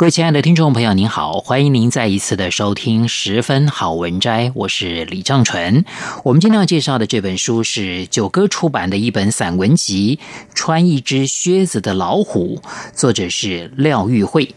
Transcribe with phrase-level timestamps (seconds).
[0.00, 5.84] 各位亲爱的听众朋友，您好，欢迎您再一次的收听《十分好文摘》，我是李正纯。
[6.24, 10.18] 我们今天要介绍的这本书是九歌出版的一本散文集
[10.54, 12.62] 《穿一只靴子的老虎》，
[12.94, 14.54] 作者是廖玉慧。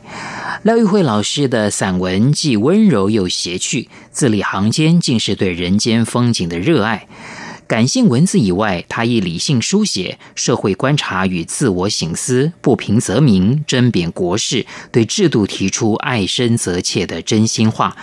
[0.61, 7.05] 廖玉慧老师的散文既温柔又谐趣，字里行间尽是对人间风景的热爱。
[7.67, 17.95] 感性文字以外，他以理性书写、社会观察与自我省思，不平则鸣，针砭国事，对制度提出爱深则切的真心话。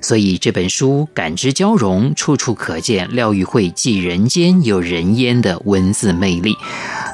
[0.00, 6.56] 所以这本书感知交融，处处可见廖玉慧既人间又人烟的文字魅力。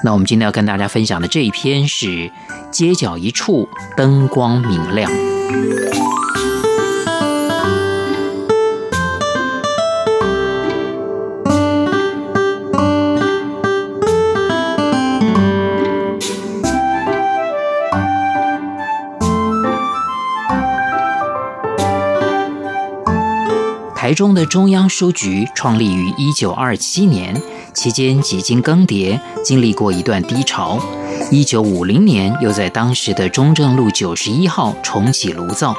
[0.04, 2.06] 那我们今天要跟大家分享的这一篇是
[2.70, 5.10] 《街角一处灯光明亮》。
[24.04, 27.40] 台中的中央书局创立于一九二七年，
[27.72, 30.78] 期间几经更迭，经历过一段低潮。
[31.30, 35.74] 一九五零年又在当时的中正路九十一号重启炉灶。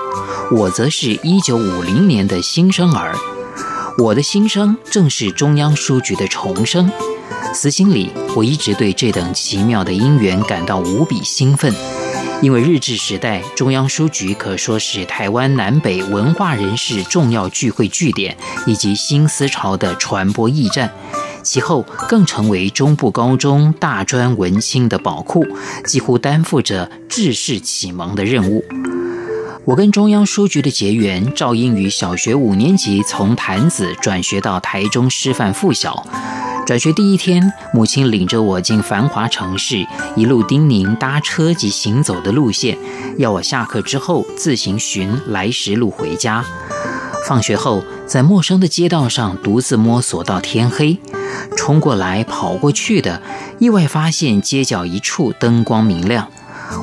[0.52, 3.16] 我则是一九五零年的新生儿，
[4.00, 6.92] 我的新生正是中央书局的重生。
[7.54, 11.72] 私心里，我一直对这等奇妙的因缘感到无比兴奋。
[12.46, 20.94] 因为日治时代，中央书局可说是台湾南北文化人士重要聚会据点，以及新思潮的传播驿站。
[21.42, 25.44] 其后更成为中部高中大专文青的宝库，
[25.88, 28.64] 几乎担负着知识启蒙的任务。
[29.64, 36.06] 我跟中央书局的结缘，肇因于小学五年级从潭子转学到台中师范附小。
[36.66, 42.76] 转学第一天，母亲领着我进繁华城市，一路叮咛搭车及行走的路线，
[43.20, 46.44] 要我下课之后自行寻来时路回家。
[47.28, 50.98] 放学后，在陌生的街道上独自摸索到天黑，
[51.56, 53.22] 冲过来跑过去的，
[53.60, 56.28] 意外发现街角一处灯光明亮。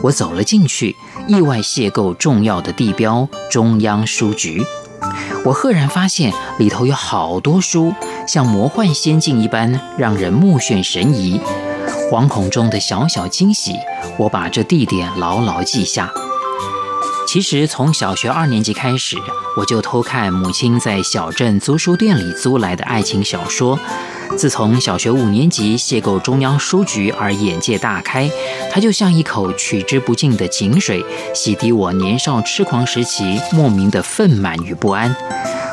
[0.02, 0.94] 我走了进去，
[1.26, 4.64] 意外邂逅重要的地标——中央书局。
[5.44, 7.92] 我赫然发现里头有好多书，
[8.26, 11.40] 像魔幻仙境一般，让人目眩神迷。
[12.10, 13.74] 惶恐中的小小惊喜，
[14.18, 16.10] 我把这地点牢牢记下。
[17.26, 19.16] 其实从小学二年级开始，
[19.56, 23.78] 我就偷看母亲在小镇租书店里租来的爱情小说。
[24.36, 28.30] 自从小学五年级邂逅中央书局而眼界大开，
[28.70, 31.04] 它就像一口取之不尽的井水，
[31.34, 35.14] 洗涤我年少痴狂时期莫名的愤满与不安。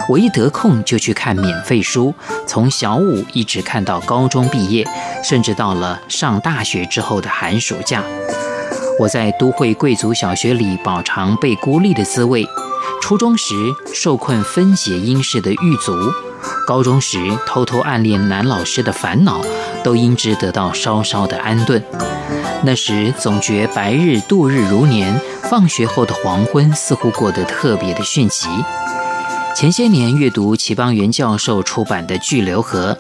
[0.10, 2.12] 我一得空就去看免费书，
[2.48, 4.84] 从小五一直看到高中毕业，
[5.24, 8.04] 甚至到了上大学之后的寒暑假。
[9.00, 12.44] 我在都会贵族小学里饱尝被孤立的滋味，
[13.00, 13.54] 初中时
[13.94, 15.94] 受困分解英式的狱卒。
[16.66, 19.40] 高中时偷偷暗恋男老师的烦恼，
[19.84, 21.84] 都因之得到稍稍的安顿。
[22.64, 28.48] 那时总觉白日度日如年，放学后的黄昏似乎过得特别的迅疾。
[29.56, 32.94] 前些年阅读齐邦媛教授出版的《巨流河》，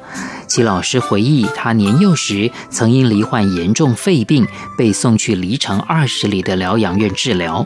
[0.47, 4.45] 齐老师回忆他年幼时曾因罹患严重肺病，
[4.77, 7.65] 被送去离城二十里的疗养院治疗。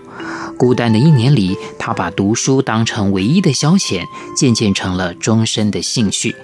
[0.57, 4.03] 孤单的一年里，他把读书当成唯一的消遣，
[4.38, 6.36] 渐渐成了终身的兴趣。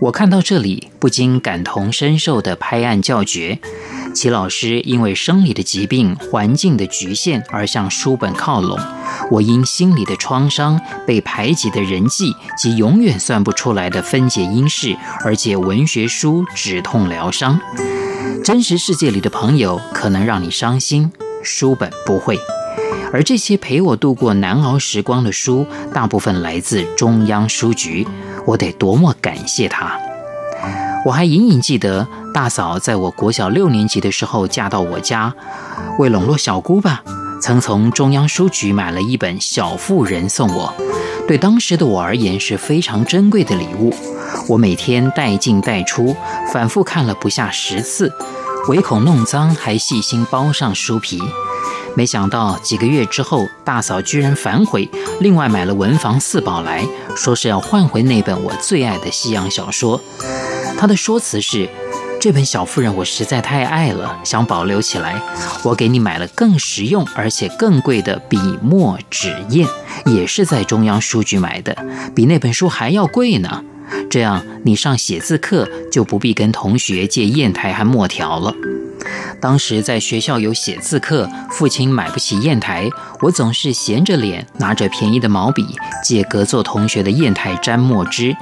[0.00, 3.58] 我看到这里，不禁感同身受地拍案叫绝。
[4.14, 8.78] 齐老师因为生理的疾病、环境的局限而向书本靠拢，
[9.30, 17.60] 我因心理的创伤、被排挤的人际及永远算不出来的分解因式而借文学书止痛疗伤。
[18.44, 21.10] 真实世界里的朋友可能让你伤心，
[21.42, 22.38] 书本不会。
[23.12, 28.06] 而这些陪我度过难熬时光的书，大部分来自中央书局，
[28.46, 29.98] 我得多么感谢他！
[31.04, 35.34] 我还隐隐记得，大嫂在我国小六年级的时候嫁到我家，
[35.98, 37.02] 为笼络小姑吧，
[37.42, 40.72] 曾从中央书局买了一本《小妇人》送我，
[41.28, 43.94] 对当时的我而言是非常珍贵的礼物。
[44.48, 46.16] 我每天带进带出，
[46.50, 48.10] 反复看了不下十次，
[48.68, 51.20] 唯恐弄脏，还细心包上书皮。
[51.94, 54.88] 没想到几个月之后，大嫂居然反悔，
[55.20, 56.82] 另外买了文房四宝来
[57.14, 60.00] 说是要换回那本我最爱的西洋小说。
[60.84, 61.66] 他的说辞是：
[62.20, 65.18] 这本小妇人我实在太爱了，想保留起来。
[65.62, 69.66] 我给你买了更实用而且更贵的笔墨纸砚，
[70.04, 71.74] 也是在中央书局买的，
[72.14, 73.64] 比那本书还要贵呢。
[74.10, 78.54] 这样你上写字课就不必跟同学借砚台和墨条了。
[79.40, 82.90] 当时在学校有写字课，父亲买不起砚台，
[83.22, 85.64] 我总是闲着脸，拿着便宜的毛笔，
[86.04, 88.36] 借隔座同学的砚台沾墨汁。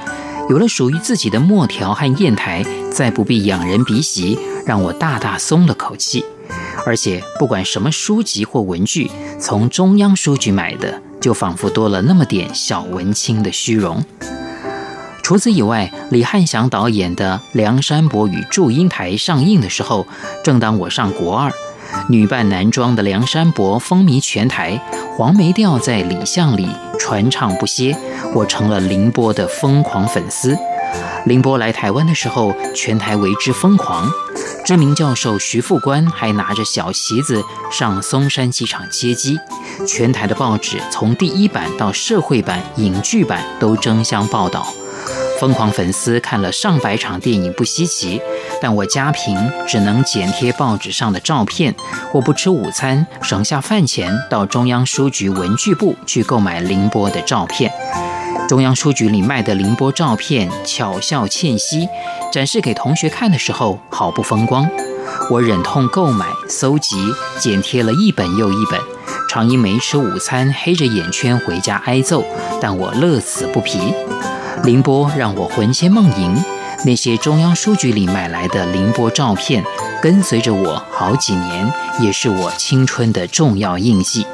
[0.53, 6.23] 有了属于自己的墨条和砚台，再不必仰人鼻息，让我大大松了口气。
[6.85, 9.11] 而且不管什么书籍或文具，
[9.41, 14.05] 从中央书局买的，就仿佛多了那么点小文青的虚荣。
[15.23, 20.07] 除此以外，李翰祥导演的《梁山伯与祝英台》上映的时候，
[20.45, 21.51] 正当我上国二，
[22.09, 24.81] 女扮男装的梁山伯风靡全台，
[25.17, 26.69] 黄梅调在李巷里
[26.99, 27.97] 传唱不歇，
[28.35, 30.57] 我成了凌波的疯狂粉丝。
[31.25, 34.11] 凌波来台湾的时候，全台为之疯狂。
[34.65, 39.39] 知名教授徐复观还拿着小旗子上松山机场接机，
[39.87, 44.67] 全台的报纸从第一版到社会版、影剧版都争相报道。
[45.41, 48.21] 疯狂粉丝看了上百场电影不稀奇，
[48.63, 49.37] 但我家贫，
[49.67, 51.75] 只能剪贴报纸上的照片。
[52.13, 57.73] 我不吃午餐，省下饭钱到中央书局文具部去购买凌波的照片。
[58.49, 61.89] 中央书局里卖的凌波照片巧笑倩兮，
[62.33, 64.69] 展示给同学看的时候毫不风光。
[65.29, 66.97] 我忍痛购买、搜集、
[67.41, 68.81] 剪贴了一本又一本，
[69.29, 72.25] 常因没吃午餐黑着眼圈回家挨揍，
[72.61, 73.93] 但我乐此不疲。
[74.63, 76.37] 凌波让我魂牵梦萦，
[76.85, 79.63] 那些中央书局里买来的凌波照片，
[80.03, 84.27] 跟随着我好几年，也是我青春的重要印记。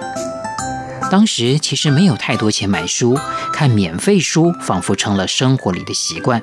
[1.11, 3.19] 当时其实没有太多钱买书，
[3.53, 6.43] 看免费书仿佛成了生活里的习惯。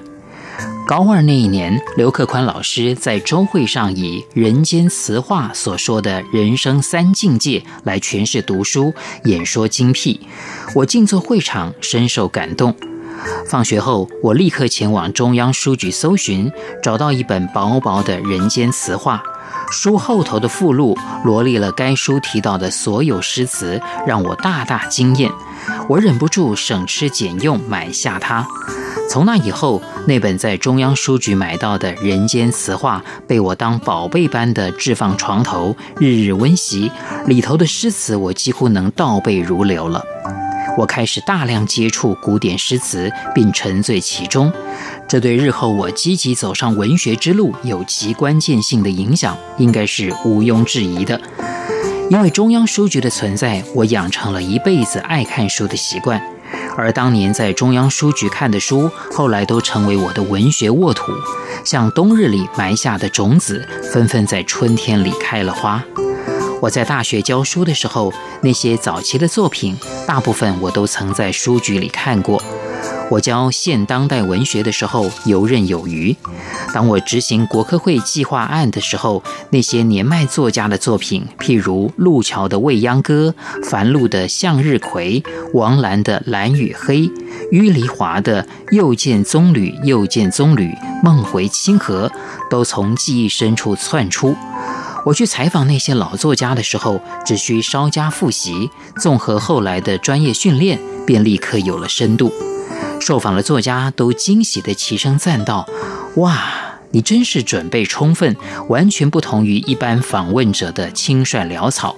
[0.87, 8.93] 高二那一年，刘克宽老师在周会上以《人间词话》所说的人生三境界来诠释读书，
[9.23, 10.19] 演说精辟，
[10.75, 12.75] 我静坐会场，深受感动。
[13.47, 16.51] 放学后，我立刻前往中央书局搜寻，
[16.81, 19.23] 找到一本薄薄的《人间词话》。
[19.71, 25.31] 书后头的附录罗列了该书提到的所有诗词，让我大大惊艳。
[25.89, 28.45] 我忍不住省吃俭用买下它。
[29.09, 36.91] 从那以后，那本在中央书局买到的《人间词话》被我当宝贝般的置放床头，日日温习。
[37.25, 40.03] 里头的诗词，我几乎能倒背如流了。
[40.77, 44.51] 我开始大量接触古典诗词，并沉醉其中，
[45.07, 51.19] 这对日后我积极走上文学之路有极关键性的影响，应该是毋庸置疑的。
[52.09, 56.21] 因为中央书局的存在，我养成了一辈子爱看书的习惯，
[56.77, 61.11] 而当年在中央书局看的书，后来都成为我的文学沃土，
[61.63, 65.83] 像冬日里埋下的种子，纷纷在春天里开了花。
[66.61, 69.77] 我在大学教书的时候，那些早期的作品，
[70.07, 72.41] 大部分我都曾在书局里看过。
[73.11, 76.15] 我教现当代文学的时候，游刃有余。
[76.73, 85.21] 当我执行国科会计划案的时候，那些年迈作家的作品，譬如路桥的《未央歌》、樊露的《向日葵》、
[85.53, 87.01] 王兰的《蓝与黑》、
[87.51, 92.09] 郁黎华的《又见棕榈又见棕榈，梦回清河》，
[92.49, 94.35] 都从记忆深处窜出。
[95.05, 102.33] 我去采访那些老作家的时候，只需稍加复习，综合后来的专业训练，便立刻有了深度。
[102.99, 105.67] 受访的作家都惊喜地齐声赞道
[106.17, 106.41] ：“哇，
[106.89, 108.35] 你真是准备充分，
[108.67, 111.95] 完全不同于一般访问者的轻率潦草。”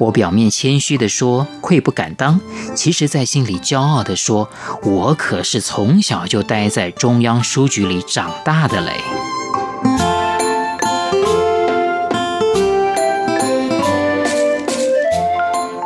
[0.00, 2.40] 我表面谦虚地说：“愧不敢当。”
[2.74, 4.48] 其实，在心里骄傲地说
[4.82, 8.92] ：“我可是从小就待在中央书局里长大的嘞。”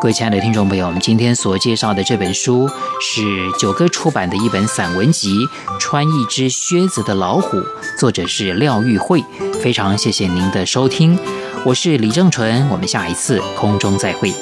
[0.03, 2.69] 各位亲爱的听众朋友，我们今天所介绍的这本书
[3.01, 3.23] 是
[3.57, 5.47] 九歌出版的一本散文集
[5.79, 7.57] 《穿一只靴子的老虎》，
[7.97, 9.25] 作者是廖玉慧。
[9.63, 11.17] 非常谢谢您的收听，
[11.65, 14.35] 我是李正淳，我们下一次空中再会。